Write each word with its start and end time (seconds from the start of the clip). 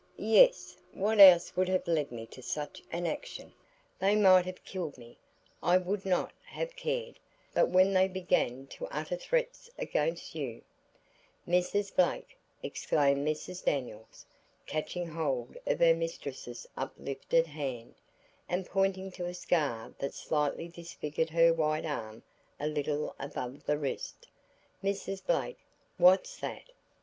"Yes; 0.17 0.75
what 0.93 1.19
else 1.19 1.55
would 1.55 1.69
have 1.69 1.87
led 1.87 2.11
me 2.11 2.25
to 2.25 2.41
such 2.41 2.81
an 2.91 3.05
action? 3.05 3.53
They 3.99 4.15
might 4.15 4.47
have 4.47 4.63
killed 4.65 4.97
me, 4.97 5.19
I 5.61 5.77
would 5.77 6.07
not 6.07 6.33
have 6.43 6.75
cared, 6.75 7.19
but 7.53 7.69
when 7.69 7.93
they 7.93 8.07
began 8.07 8.65
to 8.71 8.87
utter 8.87 9.15
threats 9.15 9.69
against 9.77 10.33
you" 10.33 10.63
"Mrs. 11.47 11.95
Blake," 11.95 12.35
exclaimed 12.63 13.27
Mrs. 13.27 13.63
Daniels, 13.63 14.25
catching 14.65 15.05
hold 15.07 15.55
of 15.67 15.77
her 15.79 15.93
mistress's 15.93 16.67
uplifted 16.75 17.45
hand, 17.45 17.93
and 18.49 18.65
pointing 18.65 19.11
to 19.11 19.27
a 19.27 19.35
scar 19.35 19.93
that 19.99 20.15
slightly 20.15 20.67
disfigured 20.67 21.29
her 21.29 21.53
white 21.53 21.85
arm 21.85 22.23
a 22.59 22.65
little 22.65 23.15
above 23.19 23.67
the 23.67 23.77
wrist, 23.77 24.27
"Mrs. 24.83 25.23
Blake, 25.23 25.59
what's 25.99 26.37
that?" 26.37 26.63